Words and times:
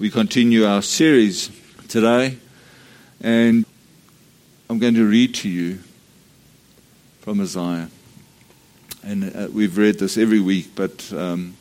We 0.00 0.10
continue 0.10 0.64
our 0.64 0.80
series 0.80 1.50
today, 1.88 2.38
and 3.20 3.66
I'm 4.70 4.78
going 4.78 4.94
to 4.94 5.04
read 5.04 5.34
to 5.36 5.48
you 5.48 5.80
from 7.18 7.40
Isaiah. 7.40 7.90
And 9.02 9.34
uh, 9.34 9.48
we've 9.52 9.76
read 9.76 9.98
this 9.98 10.16
every 10.16 10.38
week, 10.38 10.70
but 10.76 11.12
um, 11.12 11.56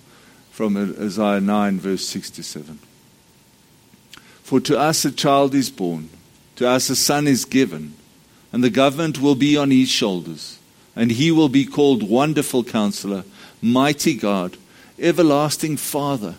from 0.52 0.78
Isaiah 0.78 1.42
9, 1.42 1.80
verse 1.80 2.06
6 2.06 2.30
to 2.30 2.44
7. 2.44 2.78
For 4.44 4.60
to 4.60 4.78
us 4.78 5.04
a 5.04 5.12
child 5.12 5.56
is 5.56 5.72
born, 5.72 6.10
to 6.58 6.70
us 6.70 6.92
a 6.92 6.96
son 6.96 7.26
is 7.26 7.44
given, 7.44 7.96
and 8.52 8.64
the 8.64 8.70
government 8.70 9.20
will 9.20 9.34
be 9.34 9.58
on 9.58 9.72
his 9.72 9.90
shoulders, 9.90 10.60
and 10.96 11.10
he 11.10 11.32
will 11.32 11.50
be 11.50 11.66
called 11.66 12.08
Wonderful 12.08 12.66
Counselor, 12.66 13.24
Mighty 13.64 14.14
God, 14.14 14.58
Everlasting 15.00 15.78
Father, 15.78 16.36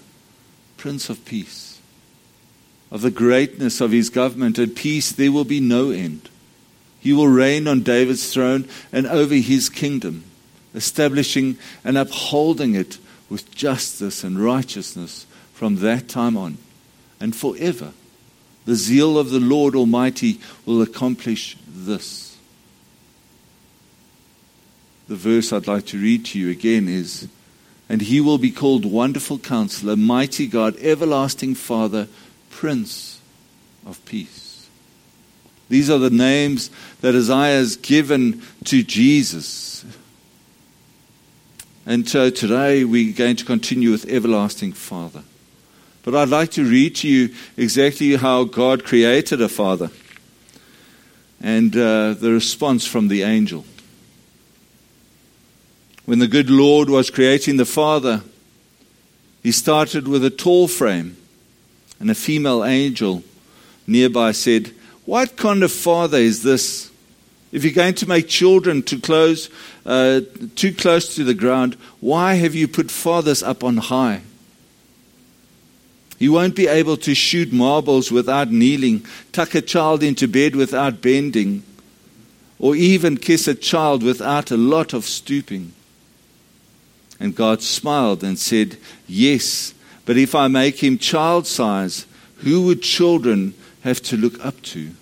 Prince 0.77 1.11
of 1.11 1.25
Peace. 1.25 1.68
Of 2.91 3.03
the 3.03 3.11
greatness 3.11 3.81
of 3.81 3.91
his 3.91 4.09
government 4.09 4.59
and 4.59 4.75
peace 4.75 5.13
there 5.13 5.33
will 5.33 5.45
be 5.45 5.61
no 5.61 5.91
end. 5.91 6.29
He 7.01 7.13
will 7.13 7.29
reign 7.29 7.69
on 7.69 7.83
David's 7.83 8.33
throne 8.33 8.69
and 8.93 9.07
over 9.07 9.35
his 9.35 9.69
kingdom, 9.69 10.25
establishing 10.75 11.59
and 11.85 11.99
upholding 11.99 12.75
it 12.75 12.99
with 13.29 13.55
justice 13.55 14.25
and 14.25 14.43
righteousness 14.43 15.27
from 15.53 15.77
that 15.77 16.09
time 16.09 16.37
on 16.37 16.59
and 17.21 17.35
forever. 17.35 17.93
The 18.65 18.75
zeal 18.75 19.19
of 19.19 19.31
the 19.31 19.41
Lord 19.41 19.75
Almighty 19.75 20.41
will 20.67 20.83
accomplish 20.83 21.57
this. 21.67 22.37
The 25.09 25.17
verse 25.17 25.53
I'd 25.53 25.67
like 25.67 25.87
to 25.87 25.99
read 25.99 26.27
to 26.27 26.39
you 26.39 26.51
again 26.51 26.87
is 26.89 27.29
And 27.89 28.03
he 28.03 28.21
will 28.21 28.37
be 28.37 28.51
called 28.51 28.85
Wonderful 28.85 29.39
Counselor, 29.39 29.97
Mighty 29.97 30.47
God, 30.47 30.77
Everlasting 30.81 31.55
Father 31.55 32.09
Prince 32.51 33.21
of 33.87 34.05
Peace. 34.05 34.69
These 35.69 35.91
are 35.91 35.99
the 35.99 36.11
names 36.11 36.71
that 37.01 37.15
Isaiah 37.15 37.59
has 37.59 37.77
given 37.77 38.43
to 38.65 38.83
Jesus. 38.83 39.85
And 41.85 42.09
so 42.09 42.31
today 42.31 42.85
we're 42.85 43.15
going 43.15 43.37
to 43.37 43.45
continue 43.45 43.91
with 43.91 44.09
Everlasting 44.09 44.73
Father. 44.73 45.23
But 46.03 46.15
I'd 46.15 46.29
like 46.29 46.51
to 46.53 46.65
read 46.65 46.97
to 46.97 47.09
you 47.09 47.35
exactly 47.57 48.17
how 48.17 48.45
God 48.45 48.85
created 48.85 49.43
a 49.43 49.49
father 49.49 49.91
and 51.41 51.77
uh, 51.77 52.15
the 52.15 52.33
response 52.33 52.87
from 52.87 53.09
the 53.09 53.23
angel. 53.23 53.65
When 56.07 56.19
the 56.19 56.29
good 56.29 56.49
Lord 56.49 56.89
was 56.89 57.11
creating 57.11 57.59
the 57.59 57.67
father, 57.67 58.23
he 59.43 59.53
started 59.53 60.09
with 60.09 60.25
a 60.25 60.31
tall 60.31 60.67
frame 60.67 61.17
and 62.01 62.11
a 62.11 62.15
female 62.15 62.65
angel 62.65 63.23
nearby 63.87 64.33
said, 64.33 64.73
What 65.05 65.37
kind 65.37 65.63
of 65.63 65.73
father 65.73 66.19
is 66.19 66.43
this? 66.43 66.91
If 67.51 67.65
you're 67.65 67.73
going 67.73 67.95
to 67.95 68.09
make 68.09 68.29
children 68.29 68.83
too 68.83 69.01
close, 69.01 69.49
uh, 69.87 70.21
too 70.55 70.73
close 70.73 71.15
to 71.15 71.25
the 71.25 71.35
ground, 71.35 71.77
why 72.01 72.35
have 72.35 72.55
you 72.55 72.69
put 72.69 72.91
fathers 72.91 73.43
up 73.43 73.65
on 73.65 73.79
high? 73.79 74.23
You 76.19 76.33
won't 76.33 76.57
be 76.57 76.67
able 76.67 76.97
to 76.99 77.15
shoot 77.15 77.53
marbles 77.53 78.11
without 78.11 78.51
kneeling, 78.51 79.07
tuck 79.33 79.55
a 79.55 79.63
child 79.63 80.03
into 80.03 80.27
bed 80.27 80.57
without 80.57 81.01
bending, 81.01 81.63
or 82.59 82.75
even 82.75 83.17
kiss 83.17 83.47
a 83.47 83.55
child 83.55 84.03
without 84.03 84.51
a 84.51 84.57
lot 84.57 84.93
of 84.93 85.05
stooping. 85.05 85.73
And 87.21 87.35
God 87.35 87.63
smiled 87.63 88.23
and 88.25 88.39
said, 88.39 88.77
Yes, 89.07 89.75
but 90.09 90.17
if 90.17 90.35
I 90.35 90.49
make 90.49 90.83
him 90.83 90.97
child 90.97 91.47
size, 91.47 92.07
who 92.39 92.63
would 92.63 92.81
children 92.81 93.53
have 93.83 94.01
to 94.05 94.17
look 94.17 94.43
up 94.43 94.63
to? 94.63 94.93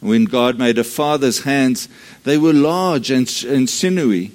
When 0.00 0.24
God 0.24 0.58
made 0.58 0.78
a 0.78 0.82
father's 0.82 1.44
hands, 1.44 1.88
they 2.24 2.36
were 2.36 2.52
large 2.52 3.12
and, 3.12 3.32
and 3.46 3.70
sinewy. 3.70 4.32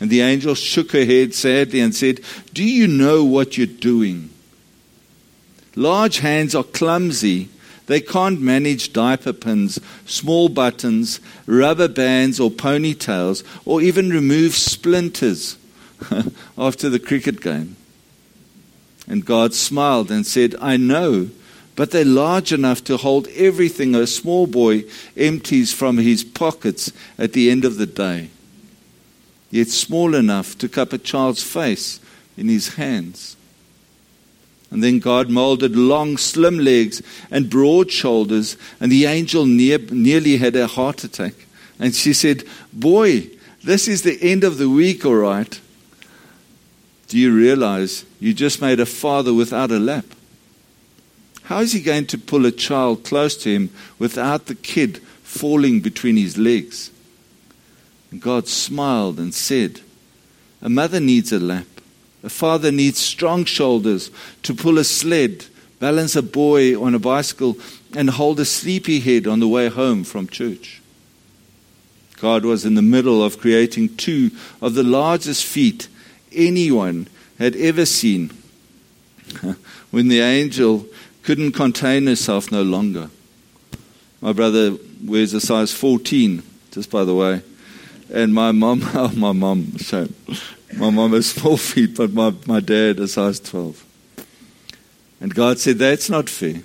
And 0.00 0.08
the 0.08 0.22
angel 0.22 0.54
shook 0.54 0.92
her 0.92 1.04
head 1.04 1.34
sadly 1.34 1.80
and 1.80 1.94
said, 1.94 2.20
Do 2.54 2.64
you 2.64 2.88
know 2.88 3.22
what 3.22 3.58
you're 3.58 3.66
doing? 3.66 4.30
Large 5.76 6.20
hands 6.20 6.54
are 6.54 6.64
clumsy. 6.64 7.50
They 7.84 8.00
can't 8.00 8.40
manage 8.40 8.94
diaper 8.94 9.34
pins, 9.34 9.78
small 10.06 10.48
buttons, 10.48 11.20
rubber 11.44 11.88
bands, 11.88 12.40
or 12.40 12.50
ponytails, 12.50 13.44
or 13.66 13.82
even 13.82 14.08
remove 14.08 14.54
splinters 14.54 15.58
after 16.56 16.88
the 16.88 16.98
cricket 16.98 17.42
game. 17.42 17.76
And 19.06 19.24
God 19.24 19.54
smiled 19.54 20.10
and 20.10 20.26
said, 20.26 20.54
I 20.60 20.76
know, 20.76 21.30
but 21.76 21.90
they're 21.90 22.04
large 22.04 22.52
enough 22.52 22.84
to 22.84 22.96
hold 22.96 23.28
everything 23.28 23.94
a 23.94 24.06
small 24.06 24.46
boy 24.46 24.84
empties 25.16 25.72
from 25.72 25.98
his 25.98 26.24
pockets 26.24 26.92
at 27.18 27.32
the 27.32 27.50
end 27.50 27.64
of 27.64 27.76
the 27.76 27.86
day, 27.86 28.30
yet 29.50 29.68
small 29.68 30.14
enough 30.14 30.56
to 30.58 30.68
cup 30.68 30.92
a 30.92 30.98
child's 30.98 31.42
face 31.42 32.00
in 32.36 32.48
his 32.48 32.74
hands. 32.74 33.36
And 34.70 34.82
then 34.82 34.98
God 34.98 35.30
molded 35.30 35.76
long, 35.76 36.16
slim 36.16 36.58
legs 36.58 37.00
and 37.30 37.50
broad 37.50 37.92
shoulders, 37.92 38.56
and 38.80 38.90
the 38.90 39.06
angel 39.06 39.46
near, 39.46 39.78
nearly 39.78 40.36
had 40.36 40.56
a 40.56 40.66
heart 40.66 41.04
attack. 41.04 41.34
And 41.78 41.94
she 41.94 42.12
said, 42.12 42.44
Boy, 42.72 43.30
this 43.62 43.86
is 43.86 44.02
the 44.02 44.18
end 44.20 44.42
of 44.42 44.58
the 44.58 44.68
week, 44.68 45.04
all 45.04 45.14
right. 45.14 45.60
Do 47.08 47.18
you 47.18 47.34
realize 47.34 48.04
you 48.20 48.34
just 48.34 48.60
made 48.60 48.80
a 48.80 48.86
father 48.86 49.34
without 49.34 49.70
a 49.70 49.78
lap? 49.78 50.06
How 51.44 51.60
is 51.60 51.72
he 51.72 51.80
going 51.80 52.06
to 52.06 52.18
pull 52.18 52.46
a 52.46 52.50
child 52.50 53.04
close 53.04 53.36
to 53.38 53.50
him 53.50 53.70
without 53.98 54.46
the 54.46 54.54
kid 54.54 54.98
falling 55.22 55.80
between 55.80 56.16
his 56.16 56.38
legs? 56.38 56.90
And 58.10 58.20
God 58.20 58.48
smiled 58.48 59.18
and 59.18 59.34
said, 59.34 59.80
A 60.62 60.68
mother 60.70 61.00
needs 61.00 61.32
a 61.32 61.38
lap. 61.38 61.66
A 62.22 62.30
father 62.30 62.72
needs 62.72 62.98
strong 62.98 63.44
shoulders 63.44 64.10
to 64.44 64.54
pull 64.54 64.78
a 64.78 64.84
sled, 64.84 65.44
balance 65.78 66.16
a 66.16 66.22
boy 66.22 66.80
on 66.82 66.94
a 66.94 66.98
bicycle, 66.98 67.58
and 67.94 68.08
hold 68.08 68.40
a 68.40 68.46
sleepy 68.46 69.00
head 69.00 69.26
on 69.26 69.40
the 69.40 69.48
way 69.48 69.68
home 69.68 70.04
from 70.04 70.26
church. 70.26 70.80
God 72.16 72.46
was 72.46 72.64
in 72.64 72.74
the 72.74 72.80
middle 72.80 73.22
of 73.22 73.38
creating 73.38 73.96
two 73.96 74.30
of 74.62 74.72
the 74.72 74.82
largest 74.82 75.44
feet 75.44 75.88
anyone 76.34 77.08
had 77.38 77.56
ever 77.56 77.86
seen 77.86 78.30
when 79.90 80.08
the 80.08 80.20
angel 80.20 80.86
couldn't 81.22 81.52
contain 81.52 82.06
herself 82.06 82.52
no 82.52 82.62
longer. 82.62 83.10
My 84.20 84.32
brother 84.32 84.76
wears 85.02 85.34
a 85.34 85.40
size 85.40 85.72
14, 85.72 86.42
just 86.70 86.90
by 86.90 87.04
the 87.04 87.14
way. 87.14 87.42
And 88.12 88.32
my 88.32 88.52
mom, 88.52 88.82
oh, 88.94 89.12
my 89.16 89.32
mom, 89.32 89.76
shame. 89.78 90.14
My 90.76 90.90
mom 90.90 91.12
has 91.12 91.32
four 91.32 91.58
feet, 91.58 91.96
but 91.96 92.12
my, 92.12 92.34
my 92.46 92.60
dad 92.60 92.98
a 92.98 93.08
size 93.08 93.40
12. 93.40 93.84
And 95.20 95.34
God 95.34 95.58
said, 95.58 95.78
That's 95.78 96.10
not 96.10 96.28
fair. 96.28 96.62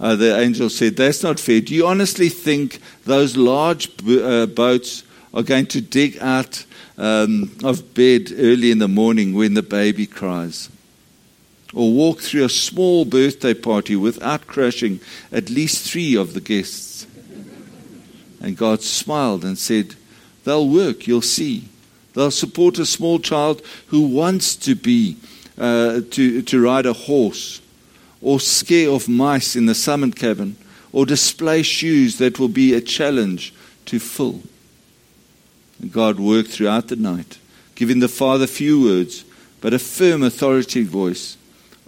Uh, 0.00 0.16
the 0.16 0.38
angel 0.38 0.68
said, 0.68 0.96
That's 0.96 1.22
not 1.22 1.38
fair. 1.40 1.60
Do 1.60 1.74
you 1.74 1.86
honestly 1.86 2.28
think 2.28 2.80
those 3.04 3.36
large 3.36 3.88
uh, 4.06 4.46
boats 4.46 5.04
are 5.34 5.42
going 5.42 5.66
to 5.66 5.80
dig 5.80 6.16
out 6.20 6.64
um, 6.96 7.50
of 7.64 7.92
bed 7.92 8.32
early 8.38 8.70
in 8.70 8.78
the 8.78 8.88
morning 8.88 9.34
when 9.34 9.54
the 9.54 9.62
baby 9.62 10.06
cries. 10.06 10.70
Or 11.74 11.92
walk 11.92 12.20
through 12.20 12.44
a 12.44 12.48
small 12.48 13.04
birthday 13.04 13.52
party 13.52 13.96
without 13.96 14.46
crushing 14.46 15.00
at 15.32 15.50
least 15.50 15.90
three 15.90 16.16
of 16.16 16.32
the 16.32 16.40
guests. 16.40 17.06
And 18.40 18.56
God 18.56 18.82
smiled 18.82 19.44
and 19.44 19.58
said, 19.58 19.96
They'll 20.44 20.68
work, 20.68 21.08
you'll 21.08 21.22
see. 21.22 21.68
They'll 22.12 22.30
support 22.30 22.78
a 22.78 22.86
small 22.86 23.18
child 23.18 23.60
who 23.88 24.02
wants 24.02 24.54
to 24.56 24.76
be, 24.76 25.16
uh, 25.58 26.02
to, 26.10 26.42
to 26.42 26.62
ride 26.62 26.86
a 26.86 26.92
horse, 26.92 27.60
or 28.20 28.38
scare 28.38 28.90
off 28.90 29.08
mice 29.08 29.56
in 29.56 29.66
the 29.66 29.74
summon 29.74 30.12
cabin, 30.12 30.56
or 30.92 31.06
display 31.06 31.62
shoes 31.62 32.18
that 32.18 32.38
will 32.38 32.48
be 32.48 32.72
a 32.72 32.80
challenge 32.80 33.52
to 33.86 33.98
fill. 33.98 34.42
And 35.84 35.92
God 35.92 36.18
worked 36.18 36.48
throughout 36.48 36.88
the 36.88 36.96
night, 36.96 37.36
giving 37.74 37.98
the 37.98 38.08
Father 38.08 38.46
few 38.46 38.80
words, 38.84 39.22
but 39.60 39.74
a 39.74 39.78
firm, 39.78 40.22
authoritative 40.22 40.86
voice, 40.86 41.36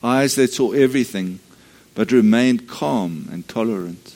eyes 0.02 0.34
that 0.34 0.52
saw 0.52 0.72
everything, 0.72 1.40
but 1.94 2.12
remained 2.12 2.68
calm 2.68 3.26
and 3.32 3.48
tolerant. 3.48 4.14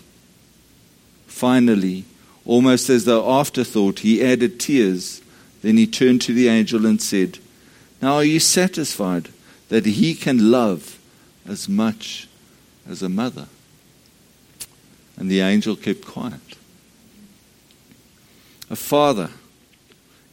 Finally, 1.26 2.04
almost 2.44 2.90
as 2.90 3.06
though 3.06 3.26
afterthought, 3.40 4.00
he 4.00 4.22
added 4.22 4.60
tears. 4.60 5.22
Then 5.62 5.78
he 5.78 5.86
turned 5.86 6.20
to 6.22 6.34
the 6.34 6.48
angel 6.48 6.84
and 6.84 7.00
said, 7.00 7.38
Now 8.02 8.16
are 8.16 8.24
you 8.24 8.38
satisfied 8.38 9.30
that 9.70 9.86
he 9.86 10.14
can 10.14 10.50
love 10.50 10.98
as 11.48 11.70
much 11.70 12.28
as 12.86 13.00
a 13.00 13.08
mother? 13.08 13.46
And 15.16 15.30
the 15.30 15.40
angel 15.40 15.74
kept 15.74 16.04
quiet. 16.04 16.58
A 18.68 18.76
father 18.76 19.30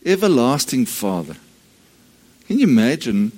everlasting 0.08 0.86
Father. 0.86 1.36
Can 2.48 2.60
you 2.60 2.68
imagine 2.68 3.32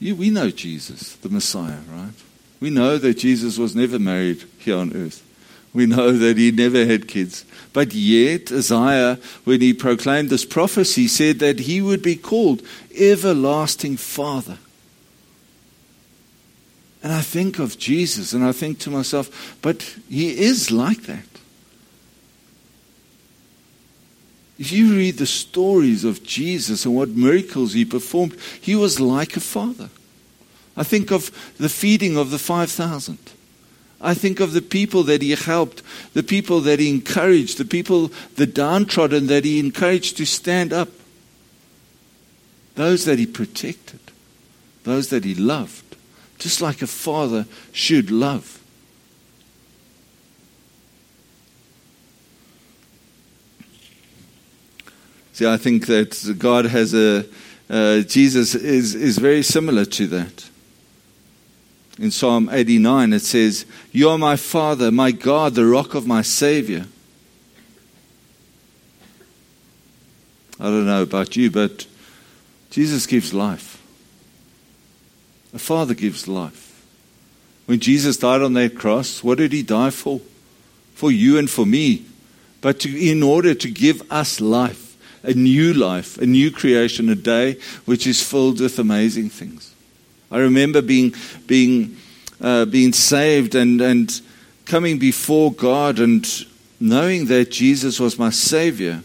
You, 0.00 0.14
we 0.14 0.30
know 0.30 0.50
Jesus, 0.50 1.16
the 1.16 1.28
Messiah, 1.28 1.80
right? 1.90 2.14
We 2.60 2.70
know 2.70 2.98
that 2.98 3.18
Jesus 3.18 3.58
was 3.58 3.74
never 3.74 3.98
married 3.98 4.44
here 4.58 4.76
on 4.76 4.94
earth. 4.94 5.24
We 5.74 5.86
know 5.86 6.12
that 6.12 6.36
he 6.36 6.50
never 6.50 6.86
had 6.86 7.08
kids. 7.08 7.44
But 7.72 7.92
yet, 7.94 8.50
Isaiah, 8.50 9.18
when 9.44 9.60
he 9.60 9.74
proclaimed 9.74 10.30
this 10.30 10.44
prophecy, 10.44 11.08
said 11.08 11.40
that 11.40 11.60
he 11.60 11.82
would 11.82 12.02
be 12.02 12.16
called 12.16 12.62
Everlasting 12.96 13.96
Father. 13.96 14.58
And 17.02 17.12
I 17.12 17.20
think 17.20 17.58
of 17.58 17.78
Jesus 17.78 18.32
and 18.32 18.44
I 18.44 18.52
think 18.52 18.78
to 18.80 18.90
myself, 18.90 19.58
but 19.62 19.82
he 20.08 20.30
is 20.30 20.70
like 20.70 21.02
that. 21.02 21.26
If 24.58 24.72
you 24.72 24.94
read 24.94 25.18
the 25.18 25.26
stories 25.26 26.04
of 26.04 26.24
Jesus 26.24 26.84
and 26.84 26.94
what 26.94 27.10
miracles 27.10 27.74
he 27.74 27.84
performed, 27.84 28.36
he 28.60 28.74
was 28.74 28.98
like 28.98 29.36
a 29.36 29.40
father. 29.40 29.88
I 30.76 30.82
think 30.82 31.10
of 31.10 31.30
the 31.58 31.68
feeding 31.68 32.16
of 32.16 32.30
the 32.30 32.38
5,000. 32.38 33.18
I 34.00 34.14
think 34.14 34.40
of 34.40 34.52
the 34.52 34.62
people 34.62 35.02
that 35.04 35.22
he 35.22 35.30
helped, 35.30 35.82
the 36.14 36.22
people 36.22 36.60
that 36.60 36.78
he 36.78 36.88
encouraged, 36.88 37.58
the 37.58 37.64
people, 37.64 38.12
the 38.36 38.46
downtrodden 38.46 39.26
that 39.26 39.44
he 39.44 39.58
encouraged 39.58 40.16
to 40.18 40.26
stand 40.26 40.72
up, 40.72 40.88
those 42.76 43.04
that 43.06 43.18
he 43.18 43.26
protected, 43.26 43.98
those 44.84 45.08
that 45.08 45.24
he 45.24 45.34
loved, 45.34 45.96
just 46.38 46.62
like 46.62 46.80
a 46.80 46.86
father 46.86 47.46
should 47.72 48.10
love. 48.10 48.57
See, 55.38 55.46
I 55.46 55.56
think 55.56 55.86
that 55.86 56.34
God 56.36 56.64
has 56.64 56.92
a, 56.94 57.24
uh, 57.70 58.00
Jesus 58.00 58.56
is, 58.56 58.96
is 58.96 59.18
very 59.18 59.44
similar 59.44 59.84
to 59.84 60.08
that. 60.08 60.50
In 61.96 62.10
Psalm 62.10 62.48
89, 62.50 63.12
it 63.12 63.20
says, 63.20 63.64
You 63.92 64.08
are 64.08 64.18
my 64.18 64.34
Father, 64.34 64.90
my 64.90 65.12
God, 65.12 65.54
the 65.54 65.64
rock 65.64 65.94
of 65.94 66.08
my 66.08 66.22
Savior. 66.22 66.86
I 70.58 70.64
don't 70.64 70.86
know 70.86 71.02
about 71.02 71.36
you, 71.36 71.52
but 71.52 71.86
Jesus 72.70 73.06
gives 73.06 73.32
life. 73.32 73.80
A 75.54 75.60
Father 75.60 75.94
gives 75.94 76.26
life. 76.26 76.84
When 77.66 77.78
Jesus 77.78 78.16
died 78.16 78.42
on 78.42 78.54
that 78.54 78.74
cross, 78.74 79.22
what 79.22 79.38
did 79.38 79.52
he 79.52 79.62
die 79.62 79.90
for? 79.90 80.20
For 80.96 81.12
you 81.12 81.38
and 81.38 81.48
for 81.48 81.64
me, 81.64 82.06
but 82.60 82.80
to, 82.80 83.10
in 83.10 83.22
order 83.22 83.54
to 83.54 83.70
give 83.70 84.02
us 84.10 84.40
life 84.40 84.87
a 85.28 85.34
new 85.34 85.74
life, 85.74 86.16
a 86.18 86.26
new 86.26 86.50
creation, 86.50 87.10
a 87.10 87.14
day 87.14 87.58
which 87.84 88.06
is 88.06 88.22
filled 88.22 88.60
with 88.60 88.78
amazing 88.78 89.28
things. 89.28 89.74
I 90.30 90.38
remember 90.38 90.80
being, 90.80 91.14
being, 91.46 91.98
uh, 92.40 92.64
being 92.64 92.94
saved 92.94 93.54
and, 93.54 93.78
and 93.80 94.20
coming 94.64 94.98
before 94.98 95.52
God 95.52 95.98
and 95.98 96.26
knowing 96.80 97.26
that 97.26 97.50
Jesus 97.50 98.00
was 98.00 98.18
my 98.18 98.30
Savior. 98.30 99.02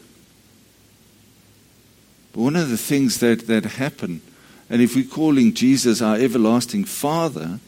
But 2.32 2.42
one 2.42 2.56
of 2.56 2.70
the 2.70 2.78
things 2.78 3.20
that, 3.20 3.46
that 3.48 3.66
happened, 3.66 4.22
and 4.70 4.82
if 4.82 4.96
we're 4.96 5.04
calling 5.04 5.54
Jesus 5.54 6.02
our 6.02 6.16
everlasting 6.16 6.86
Father, 6.86 7.60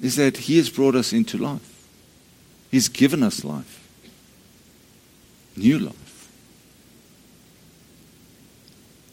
is 0.00 0.16
that 0.16 0.36
He 0.36 0.56
has 0.56 0.68
brought 0.68 0.96
us 0.96 1.12
into 1.12 1.38
life. 1.38 1.86
He's 2.72 2.88
given 2.88 3.22
us 3.22 3.44
life, 3.44 3.88
new 5.56 5.78
life. 5.78 6.07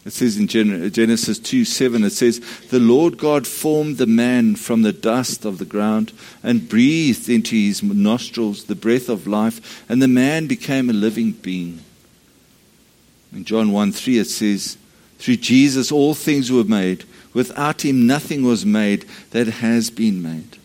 It 0.05 0.13
says 0.13 0.37
in 0.37 0.45
uh, 0.45 0.89
Genesis 0.89 1.39
2 1.39 1.65
7, 1.65 2.03
it 2.03 2.11
says, 2.11 2.39
The 2.69 2.79
Lord 2.79 3.17
God 3.17 3.47
formed 3.47 3.97
the 3.97 4.05
man 4.05 4.55
from 4.55 4.83
the 4.83 4.93
dust 4.93 5.45
of 5.45 5.57
the 5.57 5.65
ground 5.65 6.13
and 6.43 6.69
breathed 6.69 7.27
into 7.27 7.55
his 7.55 7.81
nostrils 7.81 8.65
the 8.65 8.75
breath 8.75 9.09
of 9.09 9.25
life, 9.25 9.83
and 9.89 10.01
the 10.01 10.07
man 10.07 10.45
became 10.45 10.91
a 10.91 10.93
living 10.93 11.31
being. 11.31 11.79
In 13.33 13.45
John 13.45 13.71
1 13.71 13.91
3, 13.91 14.19
it 14.19 14.25
says, 14.25 14.77
Through 15.17 15.37
Jesus 15.37 15.91
all 15.91 16.13
things 16.13 16.51
were 16.51 16.63
made. 16.63 17.03
Without 17.33 17.83
him 17.83 18.05
nothing 18.05 18.43
was 18.43 18.65
made 18.65 19.05
that 19.31 19.47
has 19.47 19.89
been 19.89 20.21
made. 20.21 20.57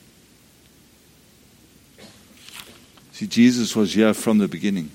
See, 3.13 3.27
Jesus 3.27 3.75
was 3.75 3.95
here 3.95 4.15
from 4.15 4.39
the 4.39 4.49
beginning. 4.49 4.91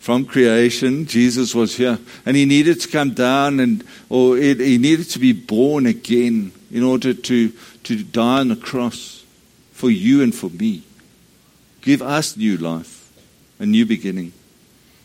From 0.00 0.24
creation, 0.24 1.04
Jesus 1.04 1.54
was 1.54 1.76
here. 1.76 1.98
And 2.24 2.34
he 2.34 2.46
needed 2.46 2.80
to 2.80 2.88
come 2.88 3.12
down 3.12 3.60
and, 3.60 3.84
or 4.08 4.38
it, 4.38 4.58
he 4.58 4.78
needed 4.78 5.10
to 5.10 5.18
be 5.18 5.34
born 5.34 5.84
again 5.84 6.52
in 6.72 6.82
order 6.82 7.12
to, 7.12 7.52
to 7.84 8.02
die 8.02 8.40
on 8.40 8.48
the 8.48 8.56
cross 8.56 9.24
for 9.72 9.90
you 9.90 10.22
and 10.22 10.34
for 10.34 10.48
me. 10.48 10.82
Give 11.82 12.00
us 12.00 12.34
new 12.34 12.56
life, 12.56 13.12
a 13.58 13.66
new 13.66 13.84
beginning. 13.84 14.32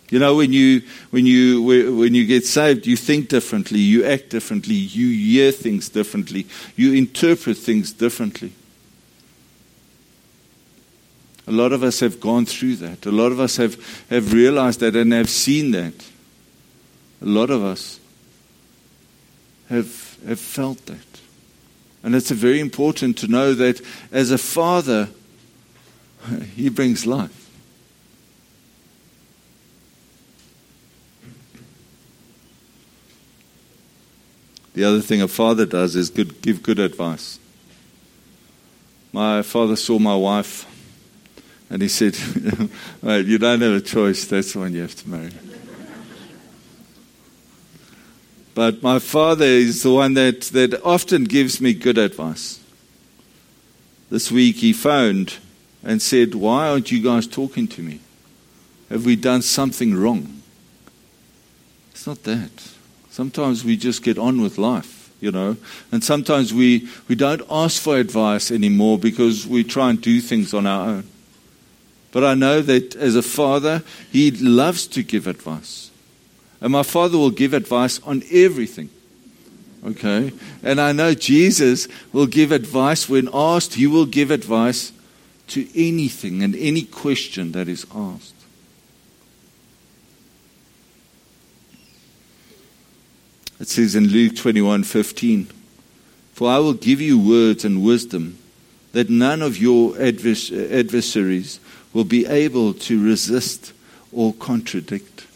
You 0.10 0.20
know, 0.20 0.38
when 0.38 0.54
you, 0.54 0.82
when, 1.10 1.26
you, 1.26 1.62
when 1.98 2.16
you 2.16 2.26
get 2.26 2.46
saved, 2.46 2.88
you 2.88 2.96
think 2.96 3.28
differently, 3.28 3.80
you 3.80 4.06
act 4.06 4.30
differently, 4.30 4.76
you 4.76 5.10
hear 5.10 5.52
things 5.52 5.90
differently, 5.90 6.48
you 6.78 6.94
interpret 6.94 7.58
things 7.58 7.92
differently. 7.92 8.54
A 11.48 11.52
lot 11.52 11.72
of 11.72 11.84
us 11.84 12.00
have 12.00 12.20
gone 12.20 12.46
through 12.46 12.78
that. 12.78 13.06
A 13.06 13.12
lot 13.12 13.32
of 13.32 13.40
us 13.40 13.58
have, 13.58 13.78
have 14.10 14.34
realized 14.34 14.80
that 14.80 14.96
and 14.96 15.14
have 15.14 15.30
seen 15.30 15.72
that. 15.72 15.94
A 17.22 17.26
lot 17.26 17.50
of 17.50 17.64
us 17.64 18.00
have, 19.70 20.18
have 20.28 20.40
felt 20.40 20.86
that. 20.88 20.98
And 22.04 22.16
it's 22.16 22.32
very 22.32 22.60
important 22.60 23.18
to 23.20 23.28
know 23.28 23.54
that 23.54 23.82
as 24.12 24.32
a 24.32 24.38
father, 24.38 25.10
he 26.56 26.70
brings 26.70 27.06
life. 27.06 27.42
The 34.74 34.84
other 34.84 35.00
thing 35.00 35.22
a 35.22 35.28
father 35.28 35.66
does 35.66 35.96
is 35.96 36.10
good, 36.10 36.42
give 36.42 36.62
good 36.62 36.80
advice. 36.80 37.40
My 39.14 39.42
father 39.42 39.78
saw 39.78 39.98
my 40.00 40.16
wife 40.16 40.68
and 41.70 41.82
he 41.82 41.88
said, 41.88 42.18
well, 43.02 43.22
You 43.22 43.38
don't 43.38 43.62
have 43.62 43.74
a 43.74 43.82
choice, 43.82 44.26
that's 44.26 44.54
the 44.54 44.60
one 44.60 44.74
you 44.74 44.82
have 44.82 44.96
to 44.96 45.10
marry. 45.10 45.32
but 48.54 48.82
my 48.82 49.00
father 49.00 49.46
is 49.46 49.84
the 49.84 49.92
one 49.92 50.14
that, 50.14 50.42
that 50.42 50.82
often 50.84 51.26
gives 51.26 51.60
me 51.60 51.74
good 51.74 51.98
advice. 51.98 52.60
This 54.10 54.32
week 54.32 54.58
he 54.58 54.72
phoned 54.72 55.38
and 55.84 56.02
said, 56.02 56.36
Why 56.36 56.70
aren't 56.70 56.92
you 56.92 57.02
guys 57.02 57.28
talking 57.28 57.68
to 57.70 57.82
me? 57.82 58.00
Have 58.90 59.06
we 59.06 59.16
done 59.16 59.42
something 59.42 59.96
wrong? 59.96 60.42
It's 61.92 62.06
not 62.06 62.24
that. 62.24 62.52
Sometimes 63.10 63.64
we 63.64 63.78
just 63.78 64.04
get 64.04 64.18
on 64.18 64.42
with 64.42 64.58
life, 64.58 65.12
you 65.20 65.32
know. 65.32 65.58
And 65.92 66.04
sometimes 66.04 66.54
we, 66.54 66.88
we 67.08 67.16
don't 67.16 67.42
ask 67.50 67.82
for 67.82 67.98
advice 67.98 68.52
anymore 68.52 69.00
because 69.00 69.48
we 69.48 69.64
try 69.64 69.90
and 69.90 70.02
do 70.02 70.22
things 70.22 70.54
on 70.54 70.68
our 70.68 70.90
own. 70.90 71.04
But 72.16 72.24
I 72.24 72.34
know 72.34 72.62
that 72.62 72.96
as 72.96 73.18
a 73.18 73.22
father, 73.22 73.84
he 74.10 74.32
loves 74.32 74.88
to 74.88 75.04
give 75.04 75.28
advice. 75.28 75.92
And 76.62 76.72
my 76.72 76.82
father 76.82 77.18
will 77.18 77.30
give 77.30 77.54
advice 77.54 78.00
on 78.04 78.24
everything. 78.32 78.90
Okay? 79.86 80.32
And 80.64 80.80
I 80.80 80.94
know 80.94 81.14
Jesus 81.14 81.90
will 82.14 82.26
give 82.26 82.54
advice 82.54 83.10
when 83.10 83.28
asked, 83.34 83.74
he 83.74 83.86
will 83.86 84.06
give 84.06 84.32
advice 84.32 84.94
to 85.48 85.68
anything 85.76 86.42
and 86.42 86.56
any 86.56 86.84
question 86.84 87.52
that 87.52 87.68
is 87.68 87.86
asked. 87.94 88.34
It 93.60 93.68
says 93.68 93.94
in 93.94 94.08
Luke 94.08 94.38
21:15, 94.38 95.48
"For 96.34 96.50
I 96.50 96.60
will 96.60 96.76
give 96.76 97.02
you 97.02 97.20
words 97.20 97.66
and 97.66 97.84
wisdom 97.84 98.38
that 98.96 99.10
none 99.10 99.42
of 99.42 99.58
your 99.58 99.94
adversaries 100.02 101.60
will 101.92 102.06
be 102.06 102.26
able 102.26 102.74
to 102.74 103.04
resist 103.04 103.74
or 104.14 104.34
contradict. 104.34 105.28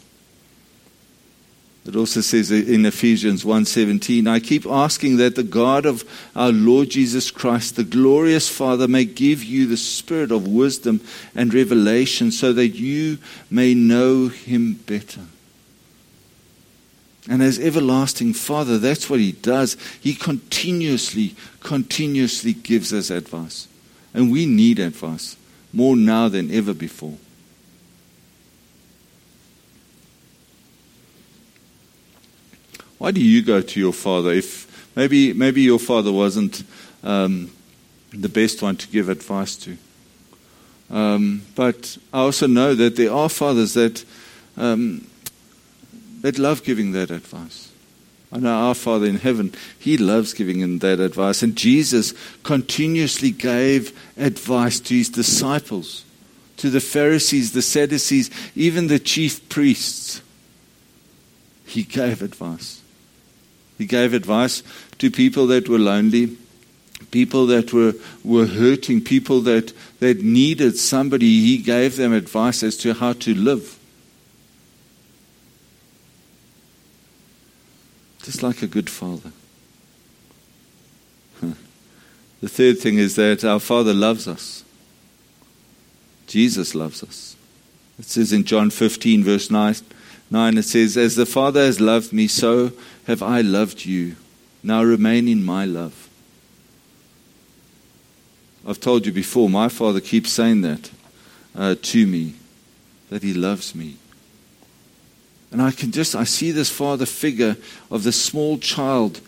It 1.86 1.94
also 1.94 2.22
says 2.22 2.50
in 2.50 2.86
Ephesians 2.86 3.44
1:17, 3.44 4.26
I 4.26 4.40
keep 4.40 4.64
asking 4.66 5.18
that 5.18 5.34
the 5.34 5.42
God 5.42 5.84
of 5.84 6.04
our 6.34 6.52
Lord 6.52 6.88
Jesus 6.88 7.30
Christ, 7.30 7.76
the 7.76 7.84
glorious 7.84 8.48
Father, 8.48 8.88
may 8.88 9.04
give 9.04 9.44
you 9.44 9.66
the 9.66 9.76
spirit 9.76 10.32
of 10.32 10.46
wisdom 10.46 11.02
and 11.34 11.52
revelation 11.52 12.32
so 12.32 12.54
that 12.54 12.68
you 12.68 13.18
may 13.50 13.74
know 13.74 14.28
him 14.28 14.80
better. 14.86 15.26
And 17.28 17.42
as 17.42 17.58
everlasting 17.58 18.32
Father, 18.32 18.78
that's 18.78 19.10
what 19.10 19.20
he 19.20 19.32
does. 19.32 19.76
He 20.00 20.14
continuously, 20.14 21.34
continuously 21.60 22.54
gives 22.54 22.92
us 22.92 23.10
advice. 23.10 23.68
And 24.14 24.32
we 24.32 24.46
need 24.46 24.78
advice 24.78 25.36
more 25.72 25.96
now 25.96 26.28
than 26.28 26.50
ever 26.50 26.74
before. 26.74 27.16
Why 32.98 33.12
do 33.12 33.20
you 33.20 33.42
go 33.42 33.62
to 33.62 33.80
your 33.80 33.92
father 33.92 34.30
if, 34.32 34.70
Maybe, 34.96 35.32
maybe 35.32 35.62
your 35.62 35.78
father 35.78 36.10
wasn't 36.10 36.64
um, 37.02 37.50
the 38.12 38.28
best 38.28 38.60
one 38.60 38.76
to 38.76 38.88
give 38.88 39.08
advice 39.08 39.56
to. 39.56 39.76
Um, 40.90 41.42
but 41.54 41.96
I 42.12 42.18
also 42.18 42.46
know 42.48 42.74
that 42.74 42.96
there 42.96 43.12
are 43.12 43.28
fathers 43.28 43.74
that 43.74 44.04
um, 44.56 45.06
that 46.20 46.38
love 46.38 46.62
giving 46.62 46.92
that 46.92 47.10
advice. 47.10 47.70
I 48.32 48.38
know 48.38 48.54
our 48.54 48.74
Father 48.74 49.06
in 49.06 49.16
heaven, 49.16 49.52
He 49.78 49.96
loves 49.96 50.34
giving 50.34 50.60
in 50.60 50.78
that 50.78 51.00
advice. 51.00 51.42
And 51.42 51.56
Jesus 51.56 52.14
continuously 52.42 53.32
gave 53.32 53.98
advice 54.16 54.78
to 54.80 54.94
His 54.94 55.08
disciples, 55.08 56.04
to 56.58 56.70
the 56.70 56.80
Pharisees, 56.80 57.52
the 57.52 57.62
Sadducees, 57.62 58.30
even 58.54 58.86
the 58.86 59.00
chief 59.00 59.48
priests. 59.48 60.22
He 61.64 61.82
gave 61.82 62.22
advice. 62.22 62.80
He 63.78 63.86
gave 63.86 64.14
advice 64.14 64.62
to 64.98 65.10
people 65.10 65.46
that 65.48 65.68
were 65.68 65.78
lonely, 65.78 66.36
people 67.10 67.46
that 67.46 67.72
were, 67.72 67.94
were 68.22 68.46
hurting, 68.46 69.02
people 69.02 69.40
that, 69.40 69.72
that 69.98 70.22
needed 70.22 70.76
somebody. 70.76 71.40
He 71.40 71.58
gave 71.58 71.96
them 71.96 72.12
advice 72.12 72.62
as 72.62 72.76
to 72.78 72.94
how 72.94 73.14
to 73.14 73.34
live. 73.34 73.79
Just 78.22 78.42
like 78.42 78.62
a 78.62 78.66
good 78.66 78.90
father. 78.90 79.32
The 82.40 82.48
third 82.48 82.78
thing 82.78 82.98
is 82.98 83.16
that 83.16 83.44
our 83.44 83.60
Father 83.60 83.92
loves 83.92 84.26
us. 84.26 84.64
Jesus 86.26 86.74
loves 86.74 87.02
us. 87.02 87.36
It 87.98 88.06
says 88.06 88.32
in 88.32 88.44
John 88.44 88.70
15, 88.70 89.22
verse 89.24 89.50
9, 89.50 89.74
9, 90.30 90.58
it 90.58 90.62
says, 90.62 90.96
As 90.96 91.16
the 91.16 91.26
Father 91.26 91.60
has 91.60 91.80
loved 91.80 92.12
me, 92.12 92.26
so 92.28 92.72
have 93.06 93.22
I 93.22 93.42
loved 93.42 93.84
you. 93.84 94.16
Now 94.62 94.82
remain 94.82 95.28
in 95.28 95.44
my 95.44 95.66
love. 95.66 96.08
I've 98.66 98.80
told 98.80 99.04
you 99.04 99.12
before, 99.12 99.50
my 99.50 99.68
Father 99.68 100.00
keeps 100.00 100.30
saying 100.30 100.62
that 100.62 100.90
uh, 101.54 101.74
to 101.80 102.06
me, 102.06 102.34
that 103.10 103.22
He 103.22 103.34
loves 103.34 103.74
me. 103.74 103.96
And 105.52 105.60
I 105.60 105.70
can 105.72 105.90
just, 105.90 106.14
I 106.14 106.24
see 106.24 106.52
this 106.52 106.70
father 106.70 107.06
figure 107.06 107.56
of 107.90 108.04
this 108.04 108.20
small 108.22 108.58
child. 108.58 109.20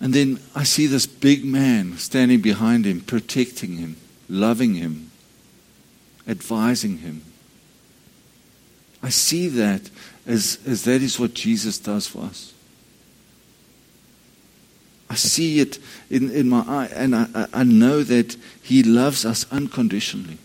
And 0.00 0.12
then 0.12 0.38
I 0.54 0.64
see 0.64 0.86
this 0.86 1.06
big 1.06 1.44
man 1.44 1.96
standing 1.96 2.40
behind 2.40 2.84
him, 2.84 3.00
protecting 3.00 3.76
him, 3.76 3.96
loving 4.28 4.74
him, 4.74 5.10
advising 6.28 6.98
him. 6.98 7.22
I 9.02 9.08
see 9.08 9.48
that 9.48 9.88
as, 10.26 10.58
as 10.66 10.84
that 10.84 11.00
is 11.00 11.18
what 11.18 11.34
Jesus 11.34 11.78
does 11.78 12.06
for 12.06 12.22
us. 12.22 12.52
I 15.08 15.14
see 15.14 15.60
it 15.60 15.78
in, 16.10 16.30
in 16.30 16.48
my 16.48 16.64
eye, 16.66 16.88
and 16.92 17.14
I, 17.14 17.46
I 17.52 17.62
know 17.62 18.02
that 18.02 18.36
He 18.62 18.82
loves 18.82 19.24
us 19.24 19.46
unconditionally. 19.52 20.38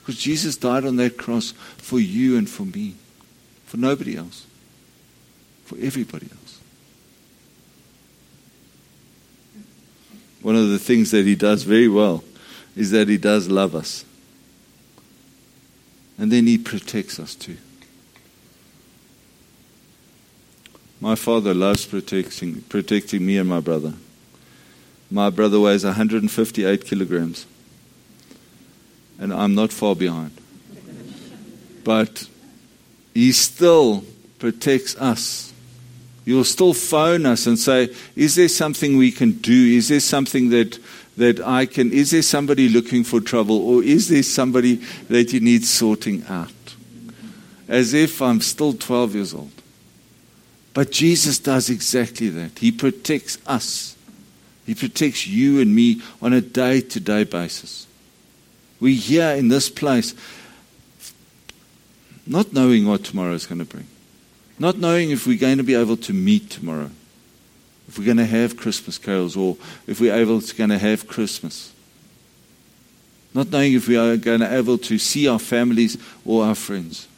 Because 0.00 0.20
Jesus 0.20 0.56
died 0.56 0.84
on 0.84 0.96
that 0.96 1.18
cross 1.18 1.52
for 1.76 2.00
you 2.00 2.36
and 2.36 2.48
for 2.48 2.64
me 2.64 2.94
for 3.74 3.80
nobody 3.80 4.16
else, 4.16 4.46
for 5.64 5.76
everybody 5.80 6.28
else. 6.30 6.60
One 10.42 10.54
of 10.54 10.68
the 10.68 10.78
things 10.78 11.10
that 11.10 11.26
he 11.26 11.34
does 11.34 11.64
very 11.64 11.88
well 11.88 12.22
is 12.76 12.92
that 12.92 13.08
he 13.08 13.16
does 13.16 13.48
love 13.48 13.74
us. 13.74 14.04
And 16.16 16.30
then 16.30 16.46
he 16.46 16.56
protects 16.56 17.18
us 17.18 17.34
too. 17.34 17.56
My 21.00 21.16
father 21.16 21.52
loves 21.52 21.84
protecting, 21.84 22.60
protecting 22.68 23.26
me 23.26 23.38
and 23.38 23.48
my 23.48 23.58
brother. 23.58 23.94
My 25.10 25.30
brother 25.30 25.58
weighs 25.58 25.82
158 25.82 26.84
kilograms, 26.84 27.44
and 29.18 29.34
I'm 29.34 29.56
not 29.56 29.72
far 29.72 29.96
behind. 29.96 30.40
But 31.82 32.28
he 33.14 33.30
still 33.32 34.04
protects 34.38 34.96
us. 34.96 35.52
You'll 36.24 36.44
still 36.44 36.74
phone 36.74 37.26
us 37.26 37.46
and 37.46 37.58
say, 37.58 37.94
Is 38.16 38.34
there 38.34 38.48
something 38.48 38.96
we 38.96 39.12
can 39.12 39.32
do? 39.32 39.76
Is 39.76 39.88
there 39.88 40.00
something 40.00 40.50
that, 40.50 40.78
that 41.16 41.40
I 41.40 41.66
can, 41.66 41.92
is 41.92 42.10
there 42.10 42.22
somebody 42.22 42.68
looking 42.68 43.04
for 43.04 43.20
trouble? 43.20 43.58
Or 43.58 43.82
is 43.82 44.08
there 44.08 44.22
somebody 44.22 44.76
that 45.08 45.32
you 45.32 45.40
need 45.40 45.64
sorting 45.64 46.24
out? 46.28 46.50
As 47.68 47.94
if 47.94 48.20
I'm 48.20 48.40
still 48.40 48.72
12 48.72 49.14
years 49.14 49.34
old. 49.34 49.50
But 50.72 50.90
Jesus 50.90 51.38
does 51.38 51.70
exactly 51.70 52.28
that. 52.30 52.58
He 52.58 52.72
protects 52.72 53.38
us, 53.46 53.96
He 54.66 54.74
protects 54.74 55.26
you 55.26 55.60
and 55.60 55.74
me 55.74 56.02
on 56.20 56.32
a 56.32 56.40
day 56.40 56.80
to 56.80 57.00
day 57.00 57.24
basis. 57.24 57.86
We're 58.80 58.96
here 58.96 59.30
in 59.30 59.48
this 59.48 59.70
place 59.70 60.14
not 62.26 62.52
knowing 62.52 62.86
what 62.86 63.04
tomorrow 63.04 63.34
is 63.34 63.46
going 63.46 63.58
to 63.58 63.64
bring, 63.64 63.86
not 64.58 64.78
knowing 64.78 65.10
if 65.10 65.26
we're 65.26 65.38
going 65.38 65.58
to 65.58 65.64
be 65.64 65.74
able 65.74 65.96
to 65.96 66.12
meet 66.12 66.50
tomorrow, 66.50 66.90
if 67.88 67.98
we're 67.98 68.04
going 68.04 68.16
to 68.16 68.26
have 68.26 68.56
Christmas 68.56 68.98
carols, 68.98 69.36
or 69.36 69.56
if 69.86 70.00
we're 70.00 70.14
able 70.14 70.40
to 70.40 70.54
going 70.54 70.70
to 70.70 70.78
have 70.78 71.06
Christmas, 71.06 71.72
not 73.34 73.50
knowing 73.50 73.72
if 73.72 73.88
we 73.88 73.96
are 73.96 74.16
going 74.16 74.40
to 74.40 74.56
able 74.56 74.78
to 74.78 74.96
see 74.96 75.26
our 75.28 75.40
families 75.40 75.98
or 76.24 76.44
our 76.44 76.54
friends. 76.54 77.08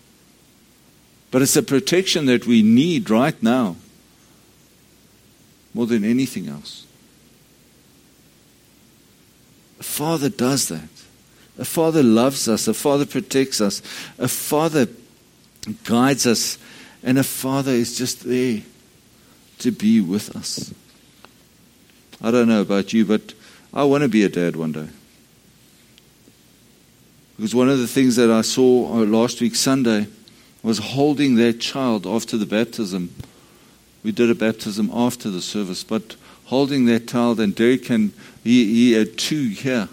But 1.30 1.42
it's 1.42 1.56
a 1.56 1.62
protection 1.62 2.26
that 2.26 2.46
we 2.46 2.62
need 2.62 3.10
right 3.10 3.40
now 3.42 3.76
more 5.74 5.86
than 5.86 6.04
anything 6.04 6.48
else. 6.48 6.86
A 9.78 9.82
father 9.82 10.30
does 10.30 10.68
that. 10.68 10.88
A 11.58 11.64
father 11.64 12.02
loves 12.02 12.48
us. 12.48 12.68
A 12.68 12.74
father 12.74 13.06
protects 13.06 13.60
us. 13.60 13.80
A 14.18 14.28
father 14.28 14.88
guides 15.84 16.26
us. 16.26 16.58
And 17.02 17.18
a 17.18 17.24
father 17.24 17.72
is 17.72 17.96
just 17.96 18.24
there 18.24 18.62
to 19.58 19.70
be 19.70 20.00
with 20.00 20.34
us. 20.36 20.72
I 22.20 22.30
don't 22.30 22.48
know 22.48 22.60
about 22.60 22.92
you, 22.92 23.04
but 23.04 23.34
I 23.72 23.84
want 23.84 24.02
to 24.02 24.08
be 24.08 24.22
a 24.22 24.28
dad 24.28 24.56
one 24.56 24.72
day. 24.72 24.88
Because 27.36 27.54
one 27.54 27.68
of 27.68 27.78
the 27.78 27.86
things 27.86 28.16
that 28.16 28.30
I 28.30 28.40
saw 28.40 28.94
uh, 28.94 29.04
last 29.04 29.40
week, 29.40 29.54
Sunday, 29.54 30.06
was 30.62 30.78
holding 30.78 31.36
that 31.36 31.60
child 31.60 32.06
after 32.06 32.36
the 32.36 32.46
baptism. 32.46 33.14
We 34.02 34.12
did 34.12 34.30
a 34.30 34.34
baptism 34.34 34.90
after 34.92 35.30
the 35.30 35.42
service, 35.42 35.84
but 35.84 36.16
holding 36.46 36.86
that 36.86 37.08
child, 37.08 37.38
and 37.38 37.54
Derek 37.54 37.84
can, 37.84 38.12
he, 38.42 38.64
he 38.64 38.92
had 38.92 39.18
two 39.18 39.48
here. 39.48 39.88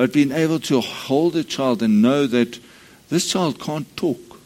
But 0.00 0.14
being 0.14 0.32
able 0.32 0.60
to 0.60 0.80
hold 0.80 1.36
a 1.36 1.44
child 1.44 1.82
and 1.82 2.00
know 2.00 2.26
that 2.26 2.58
this 3.10 3.30
child 3.30 3.60
can't 3.60 3.94
talk. 3.98 4.40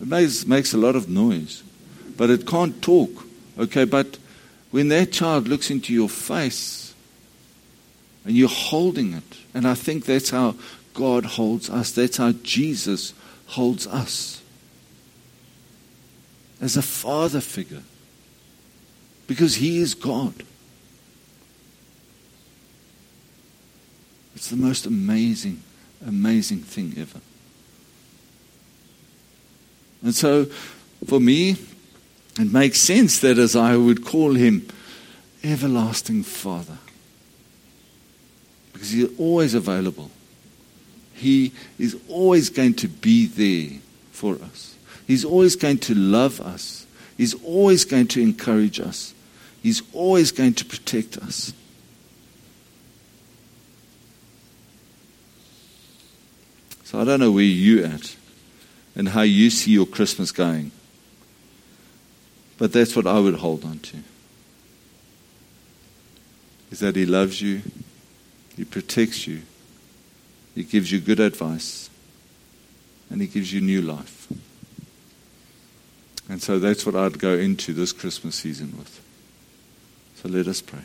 It 0.00 0.06
makes, 0.06 0.46
makes 0.46 0.72
a 0.72 0.78
lot 0.78 0.94
of 0.94 1.08
noise, 1.08 1.64
but 2.16 2.30
it 2.30 2.46
can't 2.46 2.80
talk. 2.80 3.10
Okay, 3.58 3.84
but 3.84 4.18
when 4.70 4.86
that 4.90 5.10
child 5.10 5.48
looks 5.48 5.68
into 5.68 5.92
your 5.92 6.08
face 6.08 6.94
and 8.24 8.36
you're 8.36 8.48
holding 8.48 9.14
it, 9.14 9.36
and 9.52 9.66
I 9.66 9.74
think 9.74 10.04
that's 10.04 10.30
how 10.30 10.54
God 10.94 11.24
holds 11.24 11.68
us, 11.68 11.90
that's 11.90 12.18
how 12.18 12.30
Jesus 12.30 13.14
holds 13.46 13.88
us 13.88 14.40
as 16.60 16.76
a 16.76 16.82
father 16.82 17.40
figure 17.40 17.82
because 19.26 19.56
he 19.56 19.80
is 19.80 19.94
God. 19.94 20.44
It's 24.36 24.50
the 24.50 24.56
most 24.56 24.84
amazing, 24.84 25.62
amazing 26.06 26.58
thing 26.58 26.94
ever. 26.98 27.20
And 30.02 30.14
so, 30.14 30.44
for 31.06 31.18
me, 31.18 31.56
it 32.38 32.52
makes 32.52 32.78
sense 32.78 33.18
that 33.20 33.38
as 33.38 33.56
I 33.56 33.76
would 33.76 34.04
call 34.04 34.34
him 34.34 34.68
Everlasting 35.42 36.22
Father, 36.22 36.76
because 38.72 38.90
he's 38.90 39.18
always 39.18 39.54
available. 39.54 40.10
He 41.14 41.52
is 41.78 41.96
always 42.08 42.50
going 42.50 42.74
to 42.74 42.88
be 42.88 43.26
there 43.26 43.80
for 44.12 44.34
us. 44.34 44.76
He's 45.06 45.24
always 45.24 45.56
going 45.56 45.78
to 45.78 45.94
love 45.94 46.42
us. 46.42 46.86
He's 47.16 47.32
always 47.42 47.86
going 47.86 48.08
to 48.08 48.20
encourage 48.20 48.80
us. 48.80 49.14
He's 49.62 49.82
always 49.94 50.30
going 50.30 50.52
to 50.54 50.64
protect 50.66 51.16
us. 51.16 51.54
So 56.86 57.00
I 57.00 57.04
don't 57.04 57.18
know 57.18 57.32
where 57.32 57.42
you're 57.42 57.84
at 57.84 58.14
and 58.94 59.08
how 59.08 59.22
you 59.22 59.50
see 59.50 59.72
your 59.72 59.86
Christmas 59.86 60.30
going. 60.30 60.70
But 62.58 62.72
that's 62.72 62.94
what 62.94 63.08
I 63.08 63.18
would 63.18 63.34
hold 63.34 63.64
on 63.64 63.80
to. 63.80 63.96
Is 66.70 66.78
that 66.78 66.94
He 66.94 67.04
loves 67.04 67.42
you, 67.42 67.62
He 68.56 68.64
protects 68.64 69.26
you, 69.26 69.42
He 70.54 70.62
gives 70.62 70.92
you 70.92 71.00
good 71.00 71.18
advice, 71.18 71.90
and 73.10 73.20
He 73.20 73.26
gives 73.26 73.52
you 73.52 73.60
new 73.60 73.82
life. 73.82 74.28
And 76.28 76.40
so 76.40 76.60
that's 76.60 76.86
what 76.86 76.94
I'd 76.94 77.18
go 77.18 77.32
into 77.32 77.72
this 77.72 77.90
Christmas 77.90 78.36
season 78.36 78.72
with. 78.78 79.02
So 80.22 80.28
let 80.28 80.46
us 80.46 80.62
pray. 80.62 80.84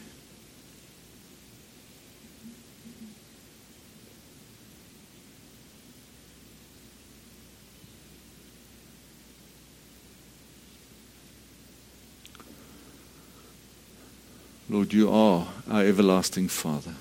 Lord, 14.72 14.94
you 14.94 15.12
are 15.12 15.50
our 15.70 15.84
everlasting 15.84 16.48
Father. 16.48 16.94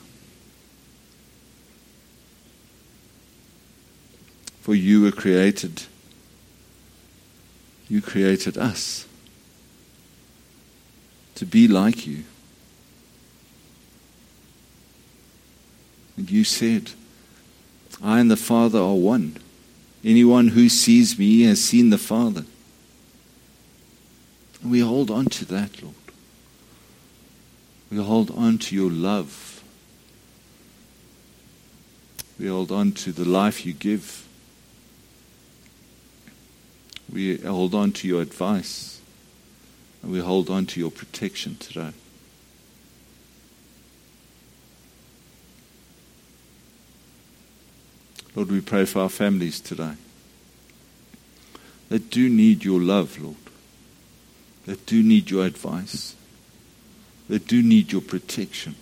For 4.60 4.74
you 4.74 5.02
were 5.02 5.12
created, 5.12 5.84
you 7.88 8.02
created 8.02 8.58
us 8.58 9.06
to 11.36 11.46
be 11.46 11.68
like 11.68 12.08
you. 12.08 12.24
And 16.16 16.28
you 16.28 16.42
said, 16.42 16.90
I 18.02 18.18
and 18.18 18.28
the 18.28 18.36
Father 18.36 18.80
are 18.80 18.96
one. 18.96 19.36
Anyone 20.04 20.48
who 20.48 20.68
sees 20.68 21.16
me 21.16 21.42
has 21.42 21.62
seen 21.62 21.90
the 21.90 21.98
Father. 21.98 22.46
We 24.64 24.80
hold 24.80 25.08
on 25.08 25.26
to 25.26 25.44
that, 25.44 25.80
Lord. 25.80 25.94
We 27.90 27.96
hold 27.96 28.30
on 28.30 28.58
to 28.58 28.76
your 28.76 28.90
love. 28.90 29.64
We 32.38 32.46
hold 32.46 32.70
on 32.70 32.92
to 32.92 33.12
the 33.12 33.24
life 33.24 33.66
you 33.66 33.72
give. 33.72 34.26
We 37.12 37.38
hold 37.38 37.74
on 37.74 37.92
to 37.92 38.08
your 38.08 38.22
advice. 38.22 39.00
And 40.02 40.12
we 40.12 40.20
hold 40.20 40.48
on 40.48 40.66
to 40.66 40.80
your 40.80 40.90
protection 40.90 41.56
today. 41.56 41.92
Lord, 48.36 48.52
we 48.52 48.60
pray 48.60 48.84
for 48.84 49.00
our 49.00 49.08
families 49.08 49.60
today 49.60 49.94
that 51.88 52.10
do 52.10 52.28
need 52.30 52.64
your 52.64 52.80
love, 52.80 53.20
Lord, 53.20 53.34
that 54.66 54.86
do 54.86 55.02
need 55.02 55.30
your 55.30 55.44
advice 55.44 56.14
that 57.30 57.46
do 57.46 57.62
need 57.62 57.92
your 57.92 58.00
protection 58.00 58.74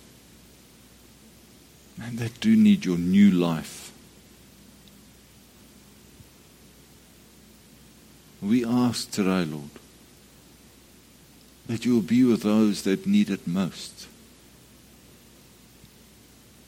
and 2.01 2.17
that 2.17 2.39
do 2.39 2.55
need 2.55 2.83
your 2.83 2.97
new 2.97 3.29
life. 3.29 3.91
We 8.41 8.65
ask 8.65 9.11
today, 9.11 9.45
Lord, 9.45 9.69
that 11.67 11.85
you 11.85 11.93
will 11.93 12.01
be 12.01 12.23
with 12.23 12.41
those 12.41 12.81
that 12.83 13.05
need 13.05 13.29
it 13.29 13.45
most. 13.45 14.07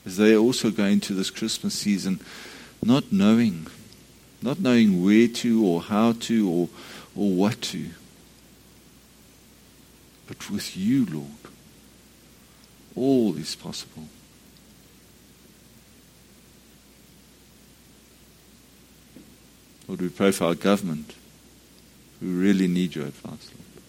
As 0.06 0.18
they 0.18 0.38
also 0.38 0.70
go 0.70 0.86
into 0.86 1.16
this 1.16 1.32
Christmas 1.32 1.74
season 1.74 2.20
not 2.84 3.12
knowing, 3.12 3.66
not 4.40 4.60
knowing 4.60 5.04
where 5.04 5.28
to 5.28 5.66
or 5.66 5.82
how 5.82 6.12
to 6.12 6.48
or, 6.48 6.70
or 7.16 7.32
what 7.32 7.60
to, 7.64 7.90
but 10.28 10.48
with 10.52 10.78
you, 10.78 11.08
Lord 11.08 11.32
all 12.96 13.36
is 13.38 13.56
possible. 13.56 14.08
Lord, 19.88 20.02
we 20.02 20.10
pray 20.10 20.32
for 20.32 20.46
our 20.46 20.56
government 20.56 21.16
who 22.22 22.40
really 22.40 22.68
need 22.68 22.96
your 22.96 23.08
advice, 23.08 23.52
Lord. 23.54 23.84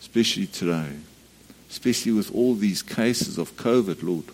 Especially 0.00 0.46
today, 0.46 0.92
especially 1.68 2.12
with 2.12 2.34
all 2.34 2.54
these 2.54 2.82
cases 2.82 3.36
of 3.36 3.56
COVID, 3.56 4.02
Lord. 4.02 4.24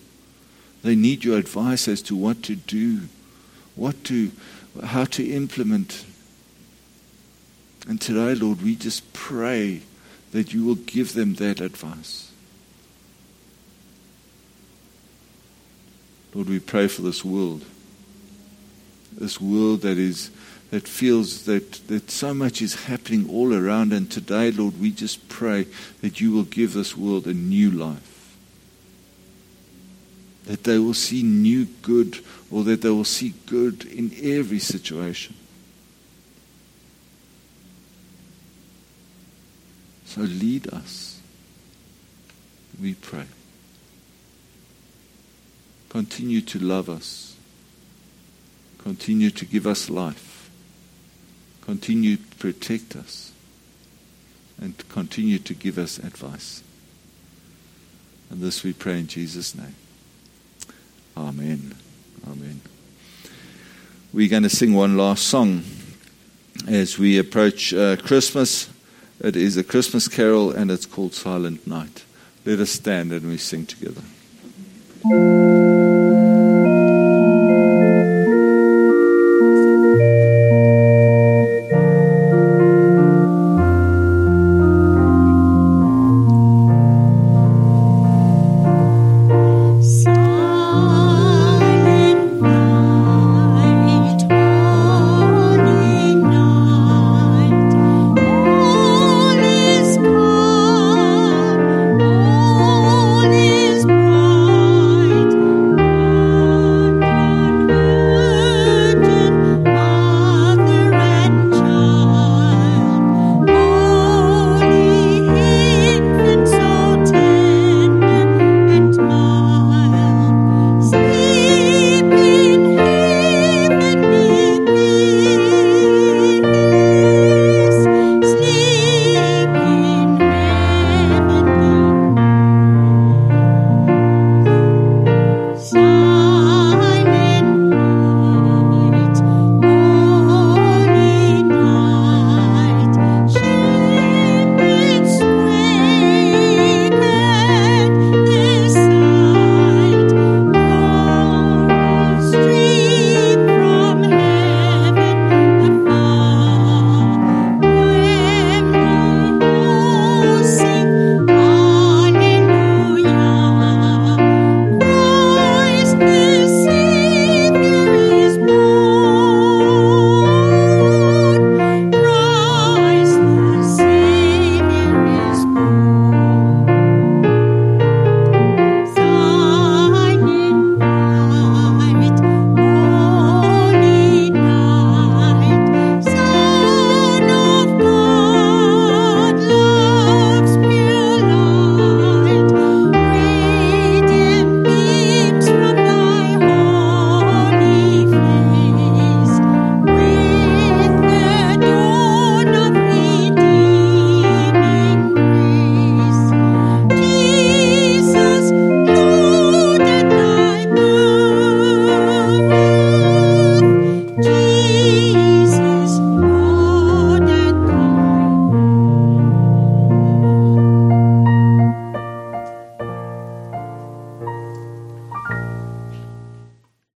They 0.82 0.94
need 0.94 1.24
your 1.24 1.38
advice 1.38 1.88
as 1.88 2.02
to 2.02 2.14
what 2.14 2.42
to 2.44 2.54
do, 2.54 3.00
what 3.74 4.04
to, 4.04 4.30
how 4.84 5.04
to 5.06 5.24
implement. 5.24 6.04
And 7.88 8.00
today, 8.00 8.34
Lord, 8.34 8.62
we 8.62 8.76
just 8.76 9.12
pray 9.12 9.80
that 10.32 10.52
you 10.52 10.64
will 10.64 10.74
give 10.74 11.14
them 11.14 11.34
that 11.34 11.60
advice. 11.60 12.30
Lord, 16.34 16.48
we 16.48 16.58
pray 16.58 16.88
for 16.88 17.02
this 17.02 17.24
world. 17.24 17.64
This 19.12 19.40
world 19.40 19.82
that 19.82 19.96
is 19.96 20.30
that 20.74 20.88
feels 20.88 21.44
that, 21.44 21.86
that 21.86 22.10
so 22.10 22.34
much 22.34 22.60
is 22.60 22.86
happening 22.86 23.30
all 23.30 23.54
around. 23.54 23.92
And 23.92 24.10
today, 24.10 24.50
Lord, 24.50 24.80
we 24.80 24.90
just 24.90 25.28
pray 25.28 25.68
that 26.00 26.20
you 26.20 26.32
will 26.32 26.42
give 26.42 26.72
this 26.72 26.96
world 26.96 27.28
a 27.28 27.32
new 27.32 27.70
life. 27.70 28.36
That 30.46 30.64
they 30.64 30.78
will 30.78 30.94
see 30.94 31.22
new 31.22 31.66
good 31.82 32.18
or 32.50 32.64
that 32.64 32.82
they 32.82 32.90
will 32.90 33.04
see 33.04 33.34
good 33.46 33.84
in 33.84 34.10
every 34.20 34.58
situation. 34.58 35.36
So 40.06 40.22
lead 40.22 40.72
us, 40.72 41.20
we 42.80 42.94
pray. 42.94 43.26
Continue 45.94 46.40
to 46.40 46.58
love 46.58 46.88
us. 46.88 47.36
Continue 48.78 49.30
to 49.30 49.44
give 49.44 49.64
us 49.64 49.88
life. 49.88 50.50
Continue 51.60 52.16
to 52.16 52.36
protect 52.40 52.96
us. 52.96 53.30
And 54.60 54.76
continue 54.88 55.38
to 55.38 55.54
give 55.54 55.78
us 55.78 55.98
advice. 55.98 56.64
And 58.28 58.40
this 58.40 58.64
we 58.64 58.72
pray 58.72 58.98
in 58.98 59.06
Jesus' 59.06 59.54
name. 59.54 59.76
Amen. 61.16 61.76
Amen. 62.26 62.60
We're 64.12 64.28
going 64.28 64.42
to 64.42 64.50
sing 64.50 64.74
one 64.74 64.96
last 64.96 65.22
song 65.28 65.62
as 66.66 66.98
we 66.98 67.18
approach 67.18 67.72
uh, 67.72 67.98
Christmas. 67.98 68.68
It 69.20 69.36
is 69.36 69.56
a 69.56 69.62
Christmas 69.62 70.08
carol 70.08 70.50
and 70.50 70.72
it's 70.72 70.86
called 70.86 71.14
Silent 71.14 71.68
Night. 71.68 72.04
Let 72.44 72.58
us 72.58 72.72
stand 72.72 73.12
and 73.12 73.28
we 73.28 73.38
sing 73.38 73.64
together. 73.64 74.02